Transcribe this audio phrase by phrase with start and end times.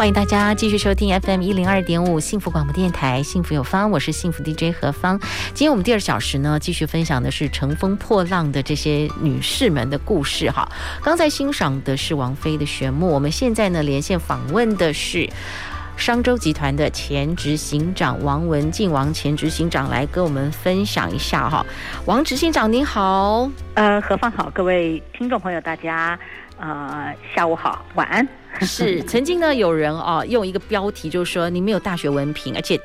[0.00, 5.20] 欢迎大家继续收听 FM 一零二点五幸福广播电台，幸福有方，我是幸福 DJ 何芳。
[5.48, 10.50] 今天我们第二小时呢，继续分享的是乘风破浪的这些女士们的故事。
[10.50, 10.66] 哈，
[11.02, 15.28] 刚才欣赏的是王菲的旋木，我们现在呢连线访问的是
[15.98, 21.62] 商周集团的前执行长王文静，王前执行长来跟我们分享一下哈。
[22.06, 26.18] 王执行长您好，呃，何芳好，各位听众朋友大家。
[26.58, 28.26] 呃，下午好，晚安。
[28.60, 32.78] 是曾经呢，有人啊用一个标题就是说，你没有大学文凭，而且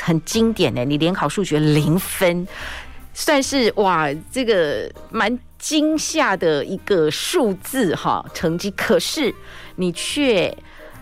[0.00, 2.46] 很经典的，你联考数学零分，
[3.12, 8.70] 算是哇，这个蛮惊吓的一个数字哈成绩。
[8.72, 9.32] 可是
[9.76, 10.56] 你却，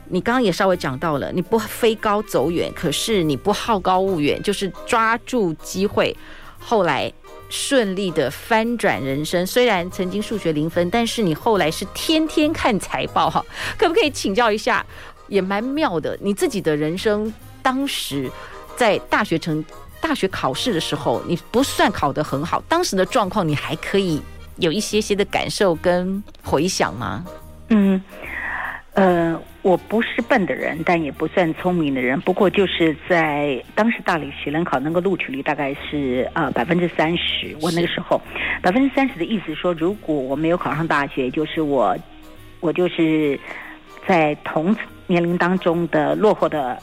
[0.09, 6.16] 你刚刚也稍微讲到了，你不飞高走远，可是你不好高骛远，就是抓住机会，
[6.59, 7.12] 后来。
[7.53, 13.44] 顺利的翻转人生，虽然曾经数学零分，但是你后来是天天看财报哈，
[13.77, 14.84] 可不可以请教一下？
[15.28, 18.31] 也蛮妙的，你自己的人生当时
[18.75, 19.62] 在大学城
[20.00, 24.20] 大学考试的时候，你不算考得很好，当时的状况你还可以
[24.56, 27.25] 有一些些的感受跟回想吗？
[27.69, 28.03] 嗯，
[28.94, 29.40] 呃。
[29.62, 32.20] 我不是笨的人，但也不算聪明的人。
[32.22, 37.56] 不过就是在当时大理学联考那个录取率大概是呃百分之三十。
[37.60, 38.20] 我那个时候
[38.60, 41.96] 百分之三十的意思说，如果我没有考上大学，就是我
[42.58, 43.38] 我就是
[44.04, 44.76] 在同
[45.06, 46.76] 年龄当中的落后的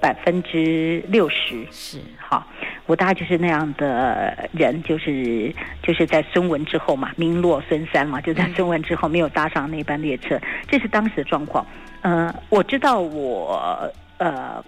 [0.00, 1.64] 百分之六十。
[1.70, 1.98] 是
[2.28, 2.46] 好。
[2.86, 11.66] 我大概就是那样的人，就是就是在孙文之后嘛，名落孙山嘛，就在孙文之后没有搭上那班列车，这是当时的状况。
[12.00, 14.64] 呃，我知道我呃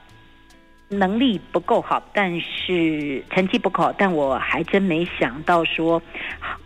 [0.88, 6.03] 能力不够好，但是成绩不够好，但我还真没想到说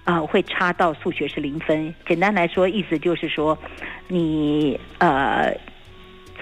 [0.02, 1.94] 啊、呃、会差到数学是零分。
[2.06, 3.56] 简单来说，意思就是说
[4.08, 5.52] 你呃。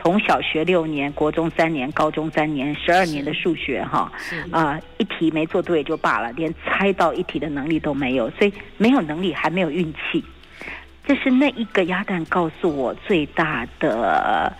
[0.03, 4.11] 从小学六年，国中三年，高中三年，十二年的数学哈，
[4.51, 10.25] 啊、呃，一题没做对就罢了，连猜到一题的能力都没有，所以没有能力还没有运气。
[11.07, 14.53] 这是那一个鸭蛋告诉我最大的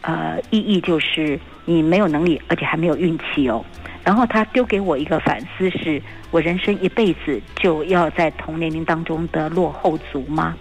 [0.00, 3.62] 呃意义，就是你没有能力，而且还没有运气哦。
[4.02, 10.56] 然后他丢给我一个反思是，是我人生一辈子就要在同年龄当中的落后族吗？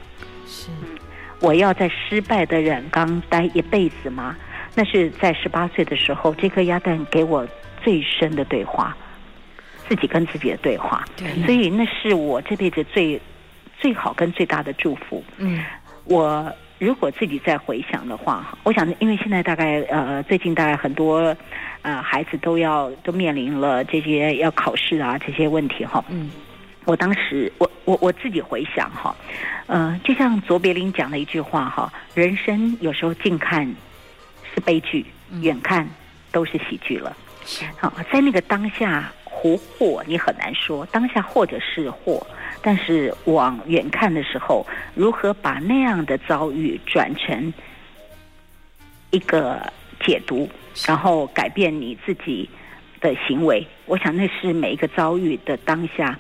[0.46, 0.68] 是。
[1.40, 4.36] 我要在失败的染缸待一辈子吗？
[4.76, 7.48] 那是在十八岁的时候，这颗鸭蛋给我
[7.84, 8.96] 最深的对话，
[9.88, 11.04] 自己跟自己的对话。
[11.16, 13.20] 对，所以那是我这辈子最
[13.80, 15.24] 最好跟最大的祝福。
[15.38, 15.64] 嗯，
[16.06, 21.36] 我如果自己再回想的话，我想，因为现在大概呃，最近大概很多
[21.82, 26.04] 呃孩子都要都面临了这些要考试啊这些问题哈。
[26.10, 26.30] 嗯。
[26.88, 29.14] 我当时，我我我自己回想哈，
[29.66, 33.68] 呃，就像卓别林讲的一句话哈，人生有时候近看
[34.56, 35.06] 是悲剧，
[35.42, 35.86] 远看
[36.32, 37.14] 都是喜剧了。
[37.76, 42.26] 好，在那个当下，福祸你很难说，当下或者是祸，
[42.62, 44.66] 但是往远看的时候，
[44.96, 47.54] 如何把那样的遭遇转成
[49.12, 49.62] 一个
[50.06, 50.50] 解读，
[50.86, 52.50] 然后改变你自己
[53.02, 56.18] 的行为，我想那是每一个遭遇的当下。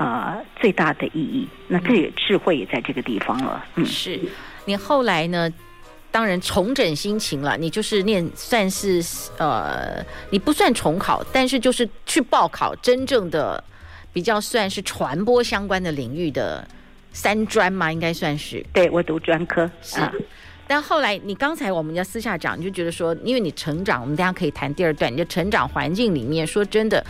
[0.00, 3.62] 呃，最大的意义，那这也智慧也在这个地方了。
[3.74, 4.18] 嗯，是
[4.64, 5.48] 你后来呢？
[6.12, 7.56] 当然重整心情了。
[7.56, 9.00] 你就是念，算是
[9.38, 13.62] 呃，你不算重考，但是就是去报考真正的
[14.12, 16.66] 比较算是传播相关的领域的
[17.12, 18.64] 三专嘛，应该算是。
[18.72, 20.00] 对，我读专科是。
[20.00, 20.12] 啊，
[20.70, 25.12] 但后来你刚才我们要私下讲，你就觉得说，因为你成长，我们大家可以谈第二段。
[25.12, 27.04] 你的成长环境里面，说真的。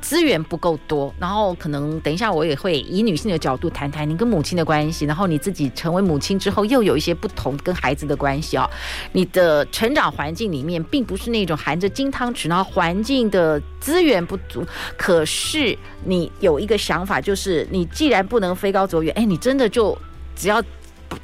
[0.00, 8.70] 资源不够多，然后可能等一下我也会以女性的角度谈谈你跟母亲的关系，然后你自己成为母亲之后又有一些不同跟孩子的关系哦。
[9.10, 14.64] 你的成长环境里面并不是那种含着金汤匙，然后环境的资源不足，
[14.96, 19.98] 可是你有一个想法，就是你既然不能飞高走远，哎，你真的就
[20.36, 20.62] 只要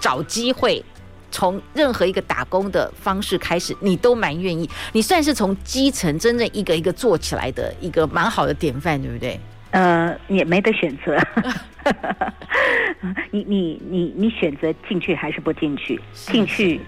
[0.01, 0.85] 找机会。
[1.35, 4.71] 从任何一个打工的方式开始，你都蛮愿意。
[4.93, 9.41] 你算是从基层真正一个一个做起来的一个蛮好的典范，对不对？
[9.73, 11.19] 呃，也没得选择。
[13.33, 16.01] 你你你你选择进去还是不进去？
[16.13, 16.81] 进去，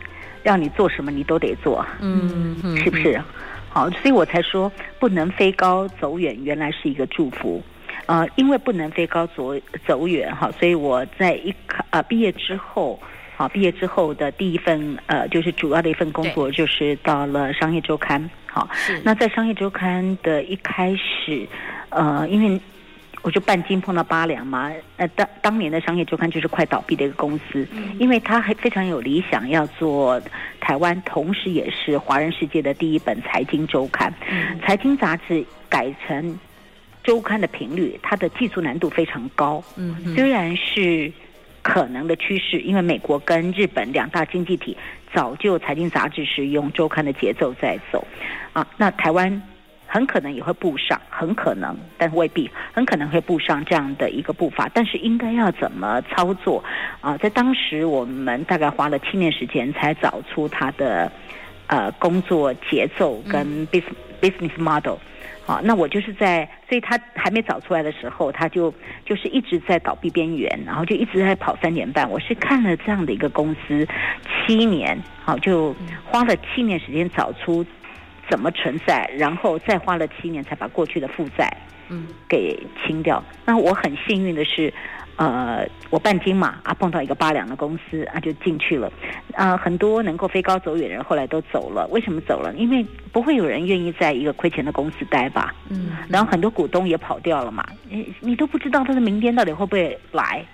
[0.45, 3.21] 让你做什么你都得做，嗯，嗯是不是？
[3.69, 4.71] 好，所以我才说
[5.01, 7.61] 不能飞高走远，原来是一个祝福。
[8.07, 9.53] 呃，因为不能飞高走
[9.85, 11.53] 走远哈，所以我在一
[11.91, 13.01] 呃毕业之后，
[13.37, 18.29] 好毕业之后的第一份呃就是主要的一份工作就是到了商业周刊。
[18.47, 18.69] 好，
[19.05, 21.47] 那在商业周刊的一开始，
[21.91, 22.61] 呃，因为。
[23.23, 27.67] 我就半斤碰到八两嘛，呃，当当年的商业周刊就是快倒闭的一个公司，
[27.99, 30.23] 因为他还非常有理想，要做
[30.61, 34.15] 台湾，同时也是华人世界的第一本财经周刊。
[34.31, 36.39] 嗯财经杂志改成
[37.03, 39.61] 周刊的频率，它的技术难度非常高。
[39.77, 41.11] 嗯，虽然是
[41.67, 44.77] 可能的趋势，因为美国跟日本两大经济体
[45.13, 48.07] 早就财经杂志是用周刊的节奏在走，
[48.53, 49.43] 啊，那台湾。
[49.89, 54.69] 很可能也会步上，很可能，但未必，很可能会步上这样的一个步伐。
[54.75, 56.63] 但是应该要怎么操作
[57.01, 57.17] 啊？
[57.19, 61.11] 在当时，我们大概花了七年时间才找出他的
[61.69, 64.97] 呃工作节奏跟 business business model。
[65.47, 72.11] 啊，那我就是在，所以他还没找出来的时候，他就就是一直在倒闭边缘，然后就一直在跑三年半。
[72.11, 73.87] 我是看了这样的一个公司
[74.47, 77.65] 七年，好，就花了七年时间找出。
[78.29, 81.49] 怎么存在，然后再花了七年才把过去的负债，
[81.89, 83.23] 嗯，给清掉。
[83.45, 84.73] 那我很幸运的是，
[85.17, 88.89] 呃，我半斤嘛啊，碰到一个八两的公司啊，就进去了。
[89.35, 91.87] 啊、呃，很多能够飞高走远的人后来都走了。
[91.93, 92.53] 为什么走了？
[92.55, 95.55] 因为不会有人愿意在一个亏钱的公司待吧？
[95.69, 95.97] 嗯。
[96.09, 97.65] 然后很多股东也跑掉了嘛。
[97.89, 100.45] 你你都不知道他的明天到底会不会来。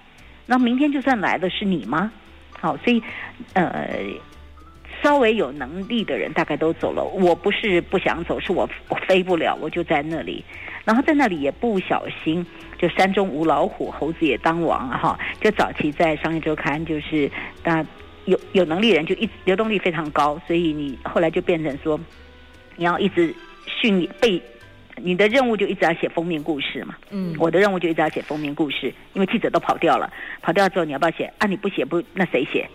[0.45, 2.13] 那明天就算来的是你吗？
[2.61, 3.03] 好，所以
[3.55, 3.89] 呃。
[5.03, 10.45] 稍微有能力的人大概都走了，我不是不想走，是我我飞不了，我就在那里，
[10.85, 12.47] 然后在那里也不小心，
[12.79, 15.19] 就山中无老虎，猴子也当王哈。
[15.41, 17.29] 就早期在商业周刊，就是
[17.65, 17.85] 那
[18.27, 21.99] 有有能力人就一直流动率非常高，所以你后来就变成说，
[22.77, 23.35] 你要一直
[23.67, 24.41] 训练被
[24.97, 26.95] 你的任务就一直要写封面故事嘛。
[27.11, 30.13] 嗯，我的任务就一直要写封面故事，因为记者都跑掉了，
[30.43, 31.33] 跑掉之后你要不要写？
[31.39, 32.69] 啊，你不写不那谁写？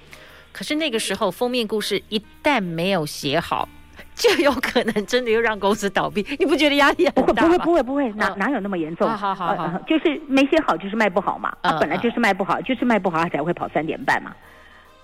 [0.57, 3.69] 可是那个时候，封面故事一旦没有写好，
[4.15, 6.25] 就有可能真的又让公司倒闭。
[6.39, 7.49] 你不觉得压力很大吗？
[7.49, 9.07] 不会，不会，不会，哪哪有那么严重？
[9.07, 11.55] 好好好，就是没写好，就是卖不好嘛。
[11.61, 14.35] 啊，本来就是卖不好，就是卖不好，他才会跑三点半嘛。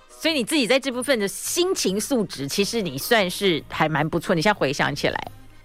[0.08, 4.34] 所以你自己在这部分的心情素质，其实你算是还蛮不错。
[4.34, 5.16] 你现在回想起来，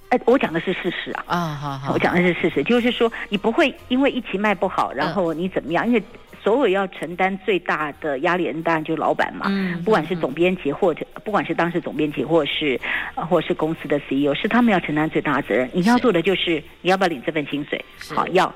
[0.09, 1.23] 哎，我讲的是事实啊。
[1.25, 5.87] 啊，好好，我讲的是事实，就是说你不会因为一期卖不好，然后你怎么样？
[5.87, 6.03] 因为
[6.41, 9.47] 所有要承担最大的压力人，当然就是老板嘛。
[9.49, 12.79] 嗯，不管是总编辑，或者不管是当时总编辑，或是
[13.15, 15.69] 或是公司的 CEO，是他们要承担最大的责任。
[15.73, 17.83] 你要做的就是你要不要领这份薪水？
[18.15, 18.53] 好，要。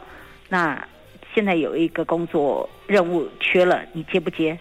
[0.49, 0.81] 那
[1.33, 4.57] 现在有一个工作任务缺了，你接不接？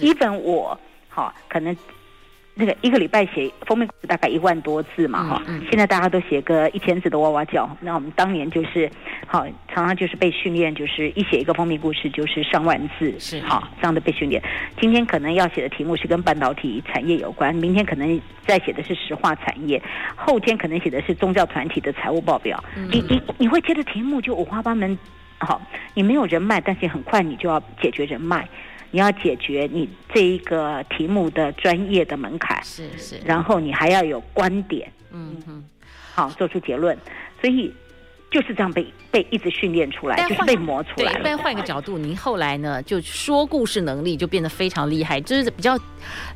[0.00, 0.78] 一本我
[1.08, 1.76] 好可能。
[2.60, 7.70] 那个一个礼拜写封面大概一万多字嘛，哈、嗯，嗯、现在大家都写个一千字的哇哇叫。
[7.80, 8.90] 那我们当年就是，
[9.28, 14.42] 好，常常就是被训练，就是一写一个封面故事就是上万字，是好这样的被训练。
[14.80, 19.80] 今天可能要写的题目是跟半导体产业有关，明天可能再写的是石化产业，
[20.16, 22.60] 后天可能写的是宗教团体的财务报表。
[22.76, 24.98] 嗯、你你你会接的题目就五花八门，
[25.38, 25.62] 好，
[25.94, 28.48] 你没有人脉，但是很快你就要解决人脉。
[28.90, 35.64] 你要解决你这一个题目的专业的门槛，是是，然后你还要有观点，嗯哼，
[36.14, 36.96] 好，做出结论，
[37.40, 37.70] 所以
[38.30, 41.12] 就是这样被被一直训练出来，换就是被磨出来。
[41.22, 45.78] 对，换一个角度，您后来呢，就说故事能力就变得非常厉害，就是比较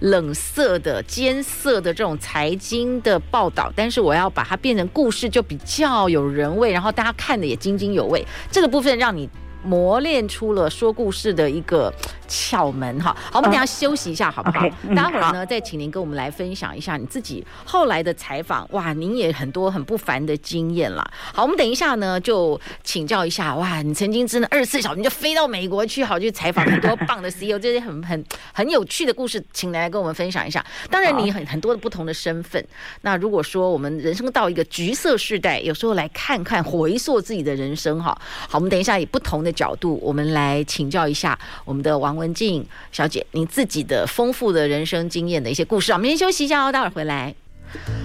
[0.01, 8.23] 冷色的、艰涩的这种财经的报道，但是我要把它变成故事，就比较有人味，然后大家看的也津津有味。
[8.51, 9.27] 这个部分让你。
[9.65, 11.89] 磨练出了说故事的一个
[12.33, 14.67] 窍门哈，好，我们等下休息一下好不好？
[14.97, 18.67] 待、会儿呢，再请您跟我们来分享一下你自己后来的采访。
[18.73, 21.09] 哇，您也很多很不凡的经验啦。
[21.35, 23.55] 好，我们等一下呢，就请教一下。
[23.55, 30.65] 哇，你曾经真的二十四小时就飞到美国去，好去采访很多棒的 CEO，这些很很很有趣的故事，请来跟我们分享一下。
[30.91, 32.65] 当然，你很很多的不同的身份。
[33.03, 38.17] 那如果说我们人生到一个橘色世代，有时候来看看回溯自己的人生哈。
[38.49, 39.53] 好，我们等一下以不同的。
[39.53, 45.97] 角度，我们来请教一下我们的王文静小姐，你自己的丰富的人生经验的一些故事啊。
[45.97, 47.35] 我们先休息一下哦，待会儿回来。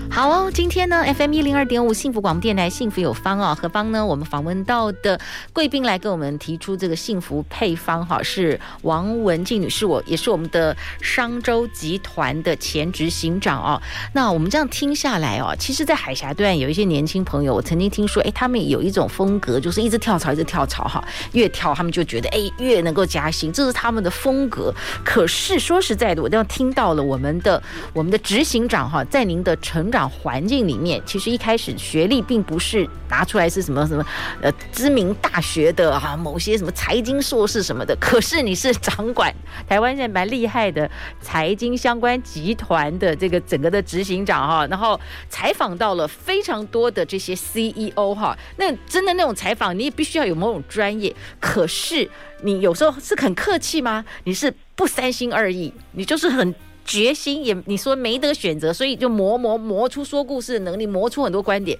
[0.09, 4.03] 好哦，今天呢，FM 一零二点五幸福广播电台幸福有方啊，何方呢？
[4.03, 5.19] 我们访问到的
[5.53, 13.79] 贵宾来跟我们提出这个幸福配方哈，是王文静女士，我也是我们的商周集团的前执行长哦。
[14.13, 24.73] 那我们这样听下来哦，其实，在海峡段有一些年轻朋友，我曾经听说，哎，他们有一种风格，就是一直跳槽，一直跳槽哈，越跳他们就觉得哎越能够加薪，这是他们的风格。
[25.03, 27.61] 可是说实在的，我这样听到了我们的
[27.93, 30.09] 我们的执行长哈，在您的成长。
[30.09, 34.05] 环境里面，其实一开始学历并不是拿出来是什么什么
[34.41, 37.95] 呃知名大学的哈、啊，某些什么财经硕士什么的。
[37.97, 39.33] 可是你是掌管
[39.67, 40.89] 台湾现在蛮厉害的
[41.21, 44.99] 财经相关集团的这个整个的执行长哈，然后
[45.29, 51.15] 采访到了非常多的这些 CEO 哈，那真的那种采访，你也必须要有某种专业。
[51.39, 52.09] 可是
[52.43, 54.03] 你有时候是很客气吗？
[54.23, 56.53] 你是不三心二意，你就是很。
[56.87, 61.77] 决心也，你说没得选择，所以就磨磨磨出说故事的能力，磨出很多观点。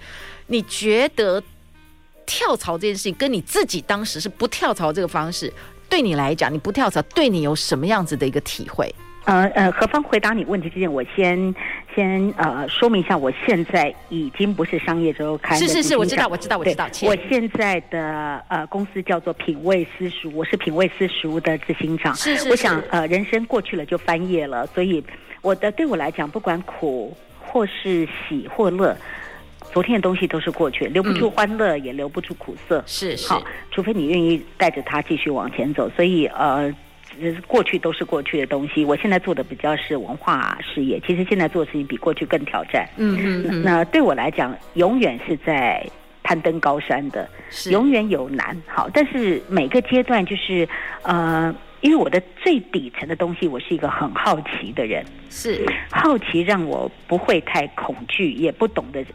[0.48, 1.42] 你觉得
[2.26, 5.52] 跳槽这件事情，跟你自己当时是不跳槽这个方式，
[5.90, 8.94] 对你来讲，你不跳槽对你有什么样子的一个体会？
[9.28, 11.54] 呃呃，何方回答你问题之前，我先
[11.94, 15.58] 先呃说明一下，我现在已经不是商业周刊。
[15.58, 16.88] 是是是，我知道我知道我知道。
[17.02, 22.16] 我现在的呃公司叫做品味私塾，我是品味私塾的执行长。
[22.16, 22.50] 是是是。
[22.50, 25.04] 我想呃，人生过去了就翻页了，所以
[25.42, 28.96] 我的对我来讲，不管苦或是喜或乐，
[29.74, 32.82] 昨天的东西都是过去，留不住欢乐，也留不住苦涩。
[32.88, 33.14] 是。
[33.28, 36.74] 好，除非你愿意带着它继续往前走，所以呃。
[37.48, 41.00] 过去都是过去的东西，我现在做的比较是文化事业。
[41.06, 42.88] 其实现在做的事情比过去更挑战。
[42.98, 43.62] 嗯嗯，嗯。
[43.64, 45.86] 那对我来讲，永远是在
[46.24, 47.30] 攀登高山的，
[47.72, 48.56] 永远有难。
[48.68, 50.68] 好，但是每个阶段就是
[51.04, 55.06] 呃，因为我的最底层的东西，我是一个很好奇的人。
[55.30, 55.66] 是。
[55.92, 59.06] 好奇让我不会太恐惧，也不懂得。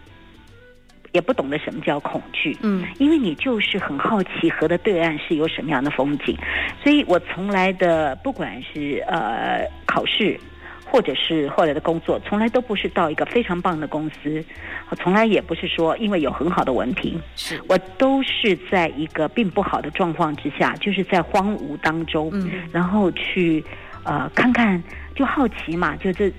[1.12, 6.36] 也不懂得什么叫恐惧，嗯，因为你就是很好奇河的对岸是有什么样的风景，
[6.82, 10.40] 所以我从来的不管是呃考试，
[10.86, 14.42] 或者是后来的工作，从来都不是到一个非常棒的公司，
[14.88, 23.62] 我从来也不是说因为有很好的文凭，是我都是在一个并不好的状况之下，就是在荒芜当中，嗯，然后去
[24.04, 24.82] 呃看看，
[25.14, 26.32] 就好奇嘛，就这。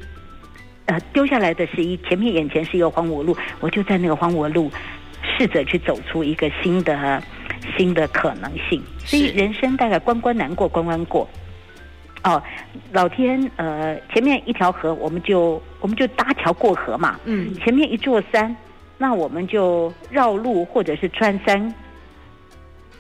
[0.86, 4.70] 呃，丢下来的是一前面眼前是一个荒芜路，我就在那个荒芜路
[5.24, 7.24] 试着去走出一个新的
[7.78, 8.84] 新的可能性。
[9.00, 11.28] 所以人生大概关关难过关关过。
[12.26, 12.42] 哦，
[12.92, 17.20] 老天呃，前面一条河，我们就我们就搭桥过河嘛。
[17.26, 17.54] 嗯。
[17.56, 18.56] 前面一座山，
[18.98, 21.74] 那我们就绕路或者是穿山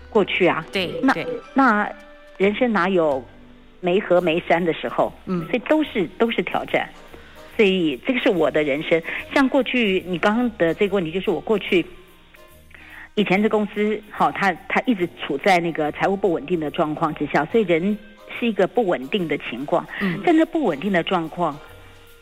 [0.10, 0.66] 过去啊。
[0.72, 1.00] 对。
[1.02, 1.14] 那
[1.54, 1.90] 那
[2.38, 3.24] 人生哪有
[3.80, 5.12] 没河没山的时候？
[5.26, 5.46] 嗯。
[5.48, 6.90] 所以都是都是挑战。
[7.56, 9.02] 所以这个是我的人生。
[9.34, 11.86] 像过去你刚刚的这个问题，就是我过去
[13.16, 17.98] 以前的公司，好，他他一直处在那个财务不稳定的状况之下，所以人
[18.40, 19.86] 是一个不稳定的情况。
[20.02, 21.58] 嗯，在那不稳定的状况，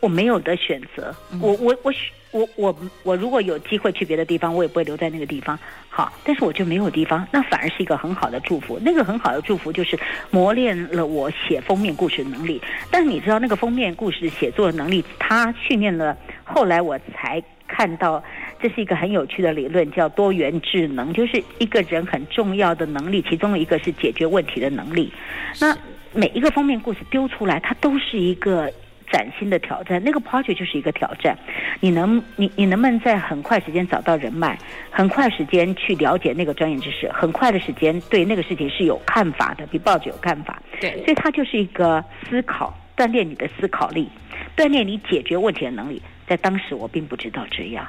[0.01, 1.15] 我没有的选择。
[1.39, 1.93] 我我我
[2.31, 5.57] 我我我如果有机会去别的地方，我也不会留在那个地方。
[5.89, 8.79] 好，但是我就没有地方，那反而是一个很好的祝福。
[8.81, 9.97] 那个很好的祝福就是
[10.31, 12.61] 磨练了我写封面故事的能力。
[12.89, 16.17] 但你知道，那个封面故事写作的能力，它训练了。
[16.43, 18.23] 后来我才看到，
[18.61, 25.11] 这是一个很有趣的理论，叫多元智能，就是一个人很重要的能力，其中一个是解决问题的能力。
[25.59, 25.77] 那
[26.13, 28.71] 每一个封面故事丢出来，它都是一个。
[29.11, 31.37] 崭新的挑战，那个 project 就是一个挑战。
[31.79, 34.57] 你能，你你能不能在很快时间找到人脉，
[34.89, 40.61] 很快时间去了解那个专业知识，很快的时间对那个事情是有看法的，比报纸有看法。
[40.79, 44.09] 对，所以它就是一个思考，锻炼你的思考力，
[44.55, 46.01] 锻炼你解决问题的能力。
[46.27, 47.85] 在当时我并不知道这样，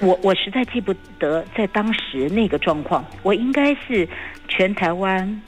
[0.00, 4.08] 我我实在记不得在当时那个状况，我应该是
[4.46, 5.42] 全台湾。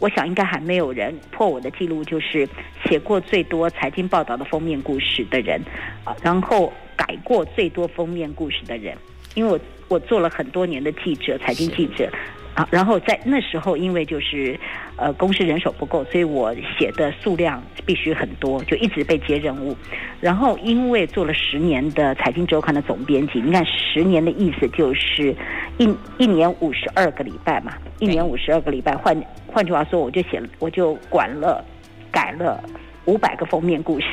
[0.00, 2.48] 我想应该还没有人破我的记录，就是
[2.84, 5.60] 写过最多财经报道的封面故事的人，
[6.04, 8.96] 啊，然后改过最多封面故事的人，
[9.34, 12.10] 因为我我做了很多年的记者，财经记者。
[12.54, 14.58] 啊，然后在那时候，因为就是，
[14.96, 19.76] 呃，公司人手不够，所以我写的数量必须很多，就一直被接任务。
[20.20, 25.34] 然后因为做了十年的财经周刊的总编辑，你看十年的意思就是
[25.78, 25.88] 一
[26.18, 28.96] 一年五十二个礼拜嘛，一年五十二个礼拜。
[28.96, 29.16] 换
[29.46, 31.64] 换句话说，我就写，我就管了
[32.10, 32.62] 改了
[33.04, 34.06] 五百个封面故事，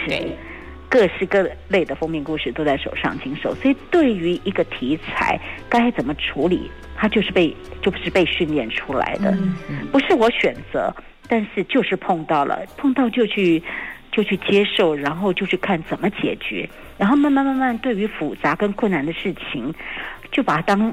[0.89, 3.53] 各式各类的封面故事都在手上经手。
[3.56, 5.39] 所以对于一个题材
[5.70, 6.70] 该怎么处理。
[7.00, 9.32] 它就是被，就是被训练出来的，
[9.91, 10.91] 不是我选择，
[11.29, 13.62] 但是就是碰到了，碰到就去，
[14.12, 16.67] 就去接受，然后就去看怎么解决，
[16.98, 19.72] 然后慢慢慢慢，对于复杂跟困难的事情，
[20.32, 20.91] 就把它当。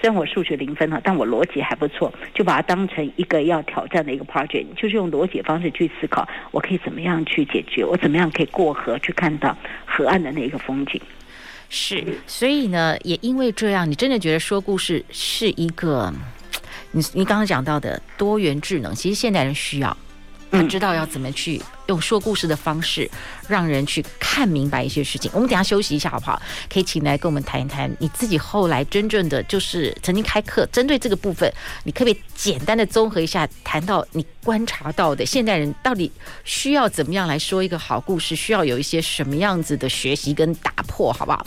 [0.00, 9.54] 虽然我数学零分哈，但我逻辑还不错，就把它当成一个要挑战的一个 project，就是用逻辑方式去思考，我可以怎么样去解决，我怎么样可以过河去看到
[9.84, 11.00] 河岸的那个风景。
[11.68, 16.12] 是，所以呢，也因为这样，你真的觉得说故事是一个，
[16.92, 19.96] 你你刚刚讲到的多元智能，其实现代人需要。
[20.50, 23.10] 他知道要怎么去用说故事的方式，
[23.48, 25.30] 让人去看明白一些事情。
[25.34, 26.40] 我们等下休息一下好不好？
[26.72, 31.52] 可以请来跟我们谈一谈你自己后来真正的就是曾经开课针对这个部分，
[31.84, 36.10] 你可不可以简单的综合一下，谈到你观察到的现代人到底
[36.44, 41.46] 需要怎么样来说一个好故事，需要有一些什么样子的学习跟打破，好不好？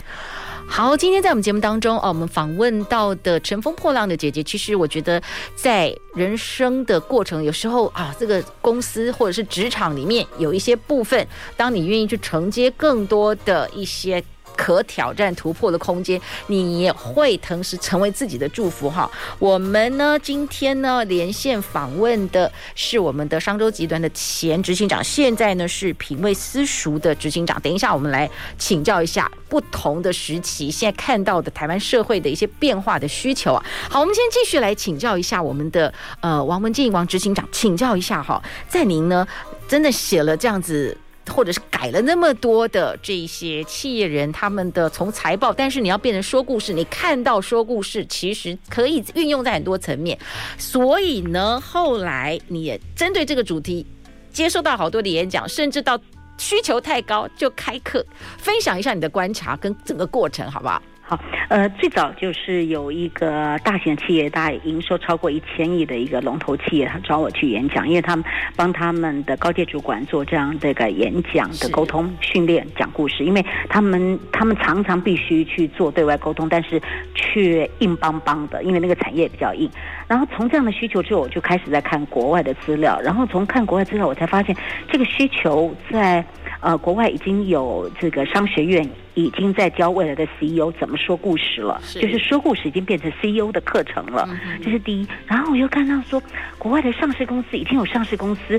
[0.66, 5.22] 好，今天在我们节目当中哦，我们访问到的乘风破浪的姐姐，其实我觉得
[5.54, 14.22] 在人生的过程，有时候啊，这个公司或者是职场里面有一些部分，当你愿意去承接更多的一些。
[14.56, 19.10] 可挑战突破的空间，你也会同时成为自己的祝福哈。
[19.38, 27.60] 我们呢，今天呢连线访问的是我们的商周集团的前执行长，现在呢是品味私塾的执行长。
[27.60, 33.64] 等一下，我们来请教一下不同的时期，现在看到的台湾社会的一些变化的需求啊。
[33.90, 39.26] 好，我们先继续来请教一下我们的呃王文静王执行长，请教一下哈，在您呢
[39.68, 40.96] 真的写了这样子。
[41.32, 50.18] 或者是改了那么多的这些企业人，他们的从财报，但是你要变成说故事，你看到说故事其实可以运用在很多层面，
[50.58, 53.86] 所以呢，后来你也针对这个主题
[54.32, 55.98] 接受到好多的演讲，甚至到
[56.38, 58.04] 需求太高就开课，
[58.38, 60.82] 分享一下你的观察跟整个过程，好不好？
[61.06, 68.24] 好，呃，最早就是有一个大型企业，大概营收超过一千亿的一个龙头企业，他找我去演讲，因为他们
[68.56, 76.80] 帮他们的高阶主管做这样的一个演讲的沟通训练，讲故事，因为他们他们常常必须去做对外沟通，但是
[77.14, 79.70] 却硬邦邦的，因为那个产业比较硬。
[80.08, 84.56] 然后从这样的需求之后，我就开始在看国外的资料，然后从看国外资料，我才发现
[84.90, 86.24] 这个需求在。
[86.64, 95.06] 呃，国外已经有这个商学院已经在教未来的 CEO 怎么说故事了，是就是说故事已经变成 CEO 的课程了，嗯、这是第一。
[95.26, 96.22] 然后我又看到说，
[96.56, 98.58] 国外的上市公司已经有上市公司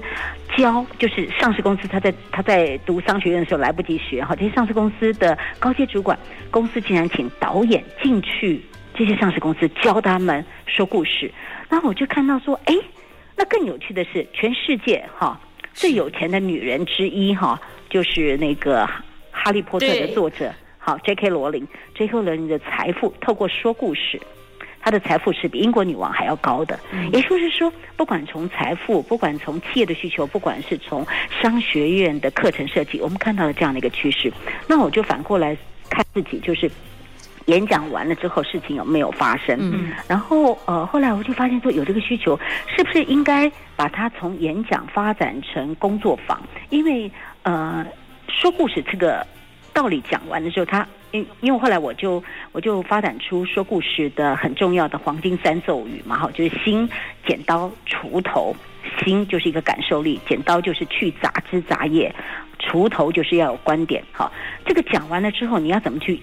[0.55, 6.15] 教，就是上市公司他在他在读商学院的时候来不及学哈，这些上市公司的高阶主管，
[6.51, 8.61] 公司竟然请导演进去
[8.93, 11.33] 这些上市公司教他们说故事。
[11.69, 12.75] 然后我就看到说，哎，
[13.35, 15.41] 那更有趣的是，全世界哈
[15.73, 17.59] 最有钱的女人之一哈。
[17.95, 18.83] 就是那个
[19.31, 21.29] 《哈利波特》的作者，好，J.K.
[21.29, 21.65] 罗琳
[21.97, 22.11] ，J.K.
[22.11, 24.19] 罗琳的财富透过说故事，
[24.81, 26.77] 他的财富是比英国女王还要高的。
[26.91, 31.07] 嗯、也就是说，不管从财富，不管从企业的需求，不管是从
[31.41, 34.29] 商学院的课程设计，我们看到了这样的一个趋势。
[34.67, 35.57] 那我就反过来
[35.89, 36.69] 看自己，就是
[37.45, 39.57] 演讲完了之后，事情有没有发生？
[39.61, 46.37] 嗯，然后呃，后来我就发现说，有这个需求，是不是应该把它从演讲发展成工作坊？
[46.69, 47.09] 因为
[47.45, 47.85] 呃，
[48.27, 49.25] 说故事这个
[49.71, 56.89] 道理讲完的时候，他因因为后来我就我就发展出说故事的很重要的黄金三咒语嘛，哈，就是心、
[57.25, 58.55] 剪刀、锄头。
[59.03, 62.13] 心就是一个感受力，剪刀就是去杂枝杂叶，
[62.59, 64.01] 锄头就是要有观点。
[64.11, 64.31] 好，
[64.63, 66.19] 这个讲完了之后，你要怎么去？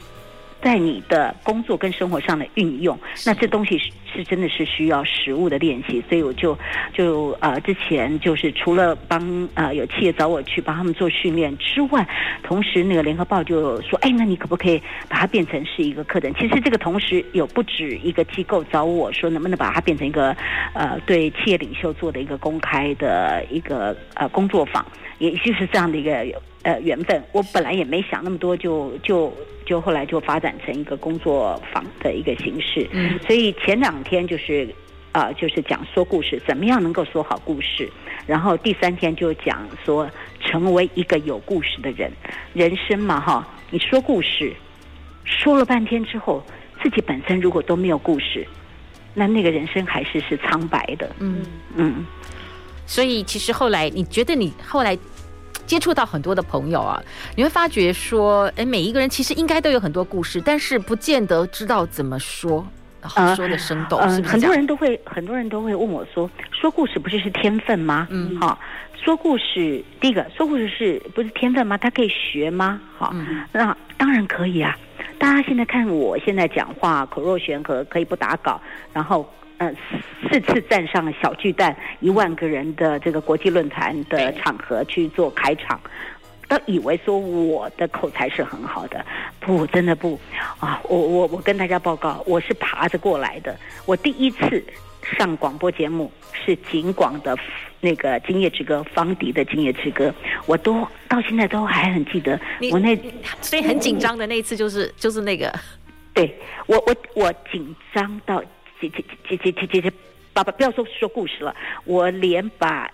[0.62, 6.57] 在你的工作跟生活上的运用，那这东西是是真的是需要实物的练习，所以我就
[6.92, 12.07] 就呃之前就是除了帮呃有企业找我去帮他们做训练之外，
[12.42, 16.33] 同时那个联合报就说，哎，那你可不可以把它变成是一个课程？
[16.35, 20.37] 其实这个同时有不止一个机构找我说，能不能把它变成一个
[20.75, 24.85] 呃对企业领袖做的一个公开的一个呃工作坊，
[25.18, 26.25] 也就是这样的一个。
[26.64, 29.33] 呃，缘分，我本来也没想那么多，就就就
[29.81, 32.87] 后来就发展成一个工作坊的一个形式。
[32.92, 34.68] 嗯，所以前两天就是，
[35.12, 37.90] 啊、呃，就是讲说故事，怎么样能够说好故事。
[38.27, 40.09] 然后第三天就讲说，
[40.40, 42.11] 成为一个有故事的人。
[42.53, 44.53] 人生嘛，哈，你说故事，
[45.25, 46.44] 说了半天之后，
[46.83, 48.46] 自己本身如果都没有故事，
[49.14, 51.11] 那那个人生还是是苍白的。
[51.18, 51.42] 嗯
[51.77, 52.07] 嗯，
[52.87, 54.98] 所以其实后来，你觉得你后来。
[55.72, 57.02] 接触到很多的朋友啊，
[57.35, 62.62] 你会发觉说，哎，每一个人其实应该都有很多故事，但是不见得知道怎么说，
[63.00, 64.32] 好说的生动，呃、是不是？
[64.35, 68.06] 很多人都会，很多人都会问我说，说故事不是是天分吗？
[68.11, 68.58] 嗯，好，
[69.02, 71.78] 说故事，第一个，说故事是不是天分吗？
[71.78, 72.78] 他可以学吗？
[72.98, 74.76] 好，嗯、那当然可以啊。
[75.18, 78.61] 大家现在看我现在讲话口若悬河，可以不打稿，
[78.92, 79.26] 然后。
[79.62, 79.72] 呃，
[80.29, 85.81] 四次站上小巨蛋一万个人的这个国际论坛的场合去做开场，
[86.48, 89.05] 都以为说我的口才是很好的，
[89.38, 90.18] 不，真的不
[90.59, 90.81] 啊！
[90.88, 93.57] 我我我跟大家报告，我是爬着过来的。
[93.87, 94.64] 我第一次
[95.16, 97.37] 上广播节目是景广的
[97.81, 100.09] 那个《今夜之歌》，方迪的《今夜之歌》，
[100.46, 102.40] 我都到现在都还很记得。
[102.72, 102.98] 我那
[103.40, 105.53] 所以很紧张的那一次就是就是那个，
[106.14, 108.42] 对我我我紧张到
[108.88, 109.92] 姐姐姐姐姐姐姐
[110.32, 112.90] 爸爸不要说说故事了，我连把。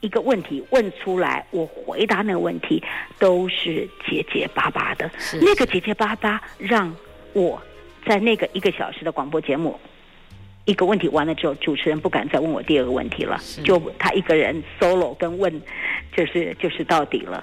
[0.00, 2.82] 一个问题问出来，我回答那个问题
[3.18, 5.10] 都是结结巴巴的。
[5.18, 6.94] 是那个结结巴巴，让
[7.32, 7.58] 我
[8.04, 9.80] 在那个一个小时的广播节目，
[10.66, 15.62] 一个问题完了之后，主持人不敢再问我第二个问题了，是就他一个人 solo 跟问，
[16.14, 17.42] 就是就是到底了。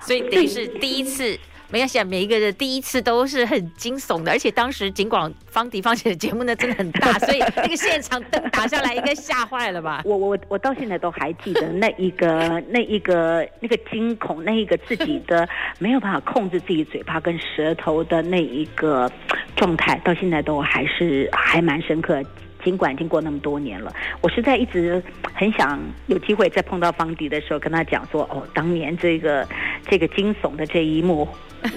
[0.00, 1.36] 所以等于是第一次。
[1.72, 10.02] 没关系，每一个人第一次都是很惊悚的，而且当时尽管方迪方姐的节目呢真的很大，所以那个现场灯打下来应该吓坏了吧？
[10.06, 19.10] 我我我到现在都还记得那一个 那一个那个惊恐，那一个自己的没有办法控制自己嘴巴跟舌头的那一个
[19.54, 22.20] 状态，到现在都还是还蛮深刻。
[22.64, 25.02] 尽管经过那么多年了，我实在一直
[25.34, 29.46] 很想有机会再碰到方迪的时候，跟他讲说：“哦，当年这个
[29.88, 31.26] 这个惊悚的这一幕，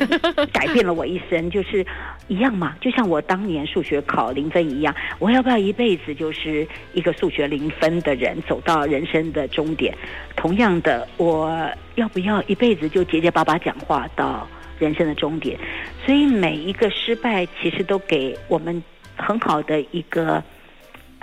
[0.54, 1.86] 改变了我一生，就是
[2.28, 9.96] 一样嘛，就像我当年数学考零分一样，我要不要一辈子就是一个数学零分的人，走到人生的终点？
[10.36, 14.48] 同样的，我要不要一辈子就结结巴巴讲话到
[14.80, 15.58] 人生的终点？
[16.06, 18.84] 所以每一个失败，其实都给我们
[19.16, 20.44] 很好的一个。”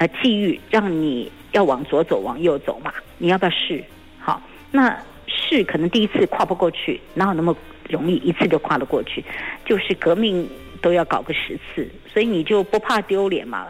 [0.00, 2.90] 呃，际遇让你要往左走，往右走嘛？
[3.18, 3.84] 你要不要试？
[4.18, 7.54] 好，那试可能第一次跨不过去，哪有那么
[7.86, 9.22] 容易一次就跨得过去？
[9.66, 10.48] 就是革命
[10.80, 13.66] 都要搞个十次，所以你就不怕丢脸嘛？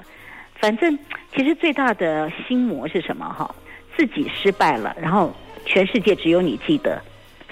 [0.54, 0.96] 反正
[1.34, 3.26] 其实最大的心魔是什么？
[3.36, 3.52] 哈，
[3.96, 5.34] 自己失败了，然后
[5.66, 7.02] 全世界只有你记得，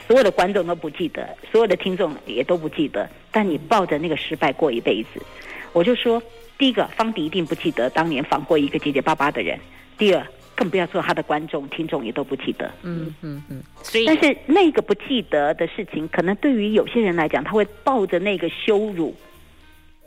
[0.06, 5.20] 所有的观众都不记得，所有的听众也都不记得，但你抱着那个失败过一辈子，
[5.72, 6.22] 我就说。
[6.58, 9.56] 第一个，方迪一定不记得当年访过一个结结巴巴的人。
[9.96, 12.68] 第二，更不要说他的观众、听众也都不记得。
[12.82, 13.62] 嗯嗯嗯。
[13.80, 19.14] 所以，但是那个不记得的事情，可能对于有些人来讲，他会抱着那个羞辱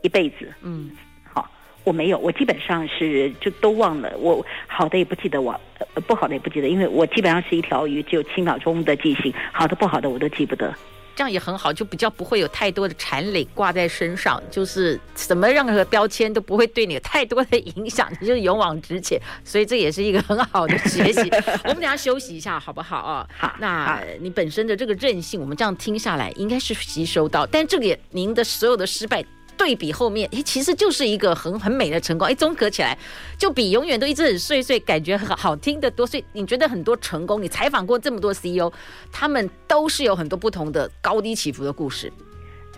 [0.02, 0.52] 一辈子。
[0.60, 0.90] 嗯。
[1.24, 1.50] 好，
[1.84, 4.14] 我没有，我基本上是就都忘了。
[4.18, 5.58] 我好的也不记得我，
[5.94, 9.32] 我不好的也不记得，因为我基本上是一条鱼，只有七秒钟的记性。
[9.52, 10.74] 好的不好的我都记不得。
[11.14, 21.20] 这样也很好，就比较不会有太多的缠累挂在身上，就是什么任何标签都不会对你有太多的影响，你就是勇往直前，所以这也是一个很好的学习。
[21.64, 23.28] 我们等下休息一下，好不好啊？
[23.36, 29.24] 好，那你本身的这个韧性，我们这样听下来应该是吸收到，但这里您的所有的失败。
[29.62, 32.98] 对比后面，哎，其实就是一个很很美的成功，哎，综合起来
[33.38, 36.04] 就比永远都一直很碎碎，感觉很好听的多。
[36.04, 38.72] 所以你觉得很多成功，你采访过这么多 CEO，
[39.12, 42.12] 他们都是有很多不同的高低起伏的故事。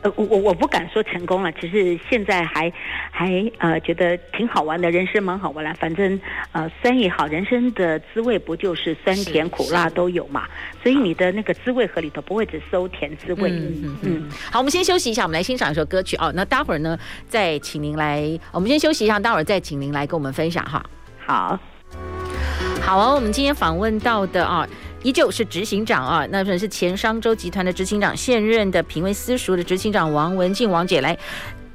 [0.05, 2.71] 呃，我我我不敢说成功了，只是现在还
[3.11, 5.73] 还呃觉得挺好玩的，人生蛮好玩的。
[5.81, 6.21] 反正
[6.53, 10.47] 呃酸也好，人生的滋味不就是酸甜苦辣都有嘛？
[10.83, 13.51] 所以你的那个滋味盒里头不会只收甜滋味。
[13.51, 14.31] 嗯嗯嗯。
[14.53, 16.31] 好，我们先休息一下，我们来欣赏一首歌曲哦。
[16.37, 20.85] 那待会儿呢，再请您来，我们先休息一下，待会儿再请您来跟我们分享哈。
[21.25, 21.59] 好，
[22.83, 24.69] 好哦，我们今天访问到的啊。
[25.05, 31.17] 依旧是执行长啊，那是前商周集团的执行长，现任的品味私塾的执行长王文静王姐来。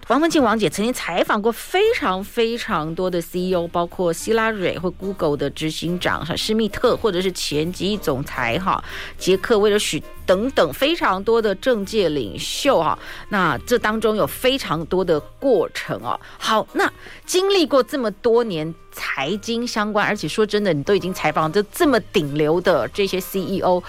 [0.10, 8.84] 王文静王姐曾经采访过非常非常多的 CEO，包括希拉蕊或 Google 的执行长哈施密特，或者是前极总裁哈
[9.20, 12.98] 杰克威尔许等等非常多的政界领袖哈。
[13.30, 16.20] 那这当中有非常多的过程哦。
[16.40, 16.92] 好，那
[17.28, 23.80] 经历过这么多年财经相关，而且说真的，你都已经采访这这么顶流的这些 CEO，